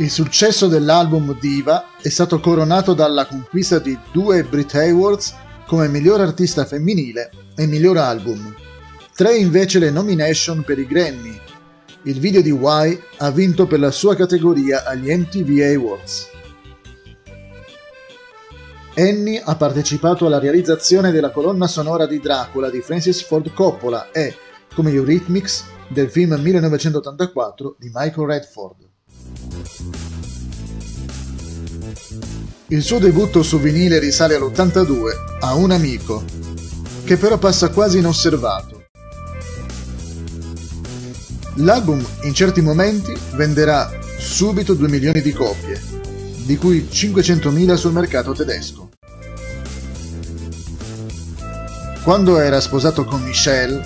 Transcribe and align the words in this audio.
Il 0.00 0.10
successo 0.10 0.68
dell'album 0.68 1.36
Diva 1.40 1.86
è 2.00 2.08
stato 2.08 2.38
coronato 2.38 2.94
dalla 2.94 3.26
conquista 3.26 3.80
di 3.80 3.98
due 4.12 4.44
Brit 4.44 4.76
Awards 4.76 5.34
come 5.66 5.88
miglior 5.88 6.20
artista 6.20 6.64
femminile 6.64 7.32
e 7.56 7.66
miglior 7.66 7.96
album. 7.96 8.54
Tre 9.12 9.36
invece 9.36 9.80
le 9.80 9.90
nomination 9.90 10.62
per 10.62 10.78
i 10.78 10.86
Grammy. 10.86 11.36
Il 12.02 12.20
video 12.20 12.40
di 12.42 12.50
Y 12.50 13.02
ha 13.16 13.30
vinto 13.32 13.66
per 13.66 13.80
la 13.80 13.90
sua 13.90 14.14
categoria 14.14 14.84
agli 14.84 15.12
MTV 15.12 15.76
Awards. 15.76 16.30
Annie 18.94 19.42
ha 19.44 19.56
partecipato 19.56 20.26
alla 20.26 20.38
realizzazione 20.38 21.10
della 21.10 21.32
colonna 21.32 21.66
sonora 21.66 22.06
di 22.06 22.20
Dracula 22.20 22.70
di 22.70 22.80
Francis 22.82 23.20
Ford 23.22 23.52
Coppola 23.52 24.12
e, 24.12 24.32
come 24.72 24.92
Eurythmics, 24.92 25.64
del 25.88 26.08
film 26.08 26.34
1984 26.34 27.76
di 27.80 27.90
Michael 27.92 28.28
Redford. 28.28 28.86
Il 32.68 32.82
suo 32.82 32.98
debutto 32.98 33.42
su 33.42 33.58
vinile 33.58 33.98
risale 33.98 34.34
all'82 34.34 35.38
a 35.40 35.54
Un 35.54 35.70
amico, 35.70 36.22
che 37.04 37.16
però 37.16 37.38
passa 37.38 37.70
quasi 37.70 37.98
inosservato. 37.98 38.88
L'album 41.54 42.04
in 42.22 42.34
certi 42.34 42.60
momenti 42.60 43.16
venderà 43.34 43.90
subito 44.18 44.74
2 44.74 44.88
milioni 44.88 45.22
di 45.22 45.32
copie, 45.32 45.80
di 46.44 46.56
cui 46.56 46.86
500.000 46.90 47.74
sul 47.74 47.92
mercato 47.92 48.32
tedesco. 48.32 48.90
Quando 52.02 52.38
era 52.38 52.60
sposato 52.60 53.04
con 53.04 53.22
Michelle, 53.22 53.82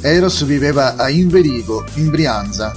Eros 0.00 0.44
viveva 0.44 0.96
a 0.96 1.10
Inverigo, 1.10 1.84
in 1.94 2.10
Brianza, 2.10 2.72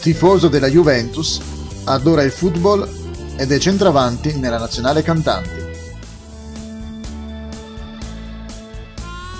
Tifoso 0.00 0.48
della 0.48 0.68
Juventus, 0.68 1.38
adora 1.84 2.22
il 2.22 2.30
football 2.30 2.88
ed 3.36 3.52
è 3.52 3.58
centravanti 3.58 4.38
nella 4.38 4.56
nazionale 4.56 5.02
cantanti. 5.02 5.62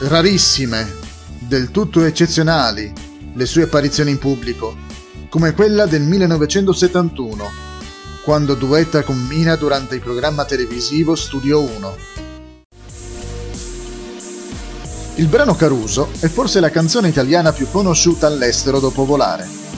Rarissime, 0.00 0.86
del 1.38 1.70
tutto 1.70 2.05
eccezionali, 2.05 2.92
le 3.33 3.47
sue 3.47 3.62
apparizioni 3.62 4.11
in 4.11 4.19
pubblico, 4.19 4.77
come 5.31 5.55
quella 5.55 5.86
del 5.86 6.03
1971, 6.03 7.44
quando 8.22 8.53
duetta 8.55 9.03
con 9.03 9.19
Mina 9.19 9.56
durante 9.56 9.94
il 9.94 10.03
programma 10.03 10.44
televisivo 10.44 11.14
Studio 11.14 11.62
1. 11.62 11.97
Il 15.14 15.27
brano 15.27 15.55
Caruso 15.55 16.11
è 16.20 16.28
forse 16.28 16.61
la 16.61 16.70
canzone 16.70 17.08
italiana 17.08 17.50
più 17.53 17.66
conosciuta 17.70 18.27
all'estero 18.27 18.78
dopo 18.78 19.06
Volare. 19.06 19.69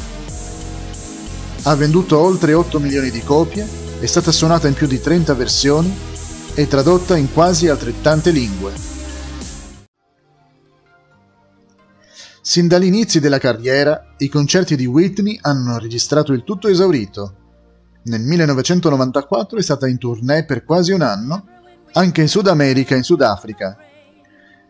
Ha 1.64 1.77
venduto 1.77 2.18
oltre 2.18 2.55
8 2.55 2.80
milioni 2.80 3.10
di 3.12 3.22
copie, 3.22 3.64
è 4.00 4.06
stata 4.06 4.32
suonata 4.32 4.66
in 4.66 4.74
più 4.74 4.88
di 4.88 5.00
30 5.00 5.32
versioni 5.34 5.96
e 6.54 6.66
tradotta 6.66 7.16
in 7.16 7.32
quasi 7.32 7.69
altrettante 7.69 8.32
lingue. 8.32 8.72
Sin 12.41 12.66
dagli 12.66 12.86
inizi 12.86 13.20
della 13.20 13.38
carriera, 13.38 14.12
i 14.19 14.28
concerti 14.28 14.74
di 14.74 14.86
Whitney 14.86 15.38
hanno 15.41 15.78
registrato 15.78 16.32
il 16.32 16.42
tutto 16.42 16.66
esaurito. 16.66 17.36
Nel 18.06 18.22
1994 18.22 19.56
è 19.56 19.62
stata 19.62 19.86
in 19.86 19.98
tournée 19.98 20.44
per 20.44 20.64
quasi 20.64 20.91
un 20.91 21.02
anno, 21.02 21.47
anche 21.92 22.22
in 22.22 22.28
Sud 22.28 22.48
America 22.48 22.94
e 22.94 22.98
in 22.98 23.04
Sudafrica. 23.04 23.76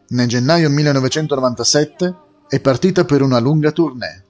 Nel 0.09 0.29
gennaio 0.29 0.69
1997 0.69 2.17
è 2.49 2.61
partita 2.61 3.07
per 3.07 3.23
una 3.23 3.39
lunga 3.39 3.73
tournée. 3.73 4.25